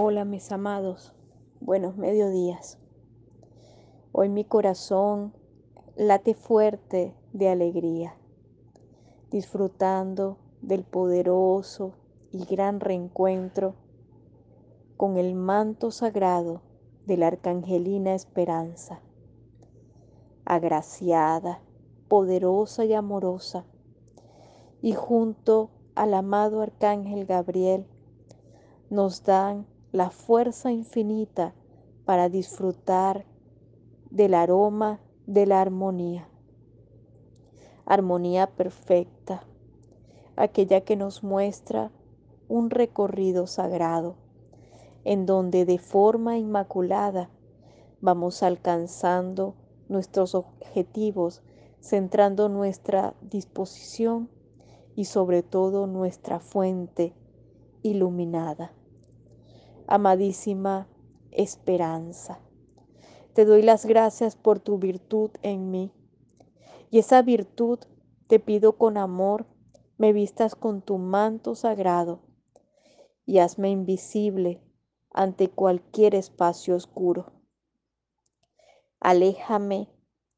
[0.00, 1.12] Hola mis amados,
[1.58, 2.78] buenos mediodías.
[4.12, 5.34] Hoy mi corazón
[5.96, 8.14] late fuerte de alegría,
[9.32, 11.94] disfrutando del poderoso
[12.30, 13.74] y gran reencuentro
[14.96, 16.62] con el manto sagrado
[17.04, 19.00] de la Arcangelina Esperanza,
[20.44, 21.60] agraciada,
[22.06, 23.64] poderosa y amorosa,
[24.80, 27.84] y junto al amado Arcángel Gabriel
[28.90, 31.54] nos dan la fuerza infinita
[32.04, 33.24] para disfrutar
[34.10, 36.28] del aroma de la armonía.
[37.86, 39.44] Armonía perfecta,
[40.36, 41.90] aquella que nos muestra
[42.48, 44.16] un recorrido sagrado,
[45.04, 47.30] en donde de forma inmaculada
[48.02, 49.54] vamos alcanzando
[49.88, 51.42] nuestros objetivos,
[51.80, 54.28] centrando nuestra disposición
[54.94, 57.14] y sobre todo nuestra fuente
[57.82, 58.72] iluminada
[59.88, 60.86] amadísima
[61.30, 62.40] esperanza.
[63.32, 65.92] Te doy las gracias por tu virtud en mí.
[66.90, 67.80] Y esa virtud
[68.26, 69.46] te pido con amor,
[69.96, 72.20] me vistas con tu manto sagrado
[73.24, 74.62] y hazme invisible
[75.10, 77.32] ante cualquier espacio oscuro.
[79.00, 79.88] Aléjame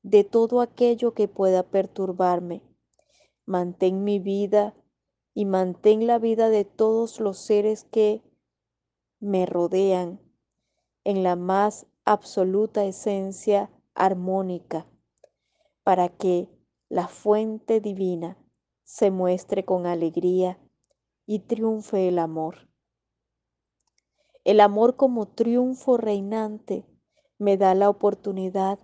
[0.02, 2.62] de todo aquello que pueda perturbarme.
[3.46, 4.74] Mantén mi vida
[5.34, 8.22] y mantén la vida de todos los seres que
[9.20, 10.20] me rodean
[11.04, 14.86] en la más absoluta esencia armónica,
[15.84, 16.48] para que
[16.88, 18.36] la fuente divina
[18.82, 20.58] se muestre con alegría
[21.26, 22.68] y triunfe el amor.
[24.44, 26.84] El amor como triunfo reinante
[27.38, 28.78] me da la oportunidad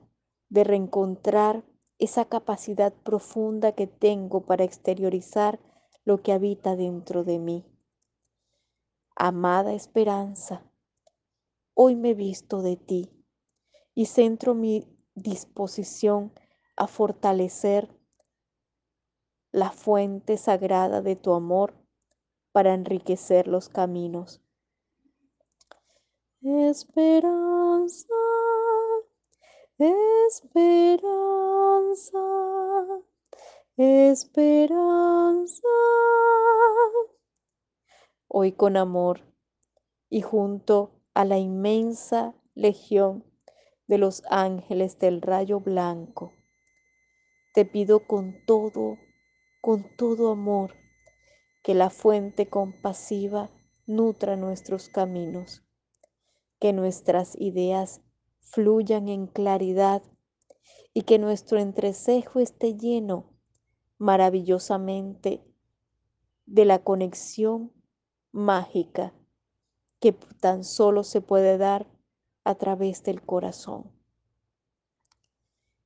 [0.49, 1.65] de reencontrar
[1.99, 5.59] esa capacidad profunda que tengo para exteriorizar
[6.05, 7.65] lo que habita dentro de mí.
[9.19, 10.63] Amada esperanza,
[11.73, 13.11] hoy me visto de ti
[13.95, 16.35] y centro mi disposición
[16.77, 17.89] a fortalecer
[19.53, 21.73] la fuente sagrada de tu amor
[22.53, 24.43] para enriquecer los caminos.
[26.43, 28.15] Esperanza,
[29.79, 30.99] esperanza,
[33.79, 35.69] esperanza
[38.39, 39.23] hoy con amor
[40.11, 43.25] y junto a la inmensa legión
[43.87, 46.35] de los ángeles del rayo blanco,
[47.55, 48.99] te pido con todo,
[49.63, 50.75] con todo amor,
[51.65, 53.49] que la fuente compasiva
[53.87, 55.65] nutra nuestros caminos,
[56.61, 58.03] que nuestras ideas
[58.41, 60.03] fluyan en claridad
[60.93, 63.33] y que nuestro entrecejo esté lleno
[63.97, 65.43] maravillosamente
[66.45, 67.73] de la conexión
[68.33, 69.13] mágica
[70.01, 71.87] que tan solo se puede dar
[72.45, 73.91] a través del corazón.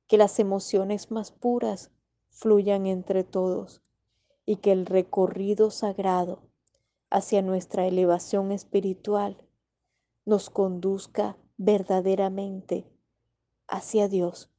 [0.07, 1.91] Que las emociones más puras
[2.29, 3.81] fluyan entre todos
[4.45, 6.41] y que el recorrido sagrado
[7.09, 9.37] hacia nuestra elevación espiritual
[10.25, 12.85] nos conduzca verdaderamente
[13.67, 14.49] hacia Dios.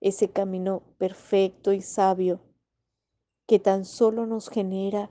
[0.00, 2.40] Ese camino perfecto y sabio
[3.46, 5.10] que tan solo nos genera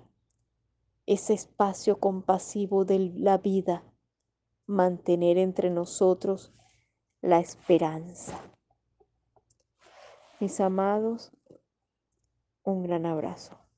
[1.08, 3.84] ese espacio compasivo de la vida,
[4.68, 6.54] mantener entre nosotros
[7.22, 8.40] la esperanza.
[10.40, 11.32] Mis amados,
[12.64, 13.58] un gran abrazo.